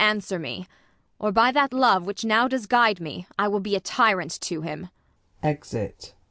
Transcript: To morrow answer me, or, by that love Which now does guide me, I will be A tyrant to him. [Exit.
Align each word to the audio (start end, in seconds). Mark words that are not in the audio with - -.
To 0.01 0.05
morrow 0.05 0.11
answer 0.15 0.39
me, 0.39 0.67
or, 1.19 1.31
by 1.31 1.51
that 1.51 1.73
love 1.75 2.07
Which 2.07 2.25
now 2.25 2.47
does 2.47 2.65
guide 2.65 2.99
me, 2.99 3.27
I 3.37 3.47
will 3.47 3.59
be 3.59 3.75
A 3.75 3.79
tyrant 3.79 4.31
to 4.41 4.61
him. 4.63 4.89
[Exit. 5.43 6.15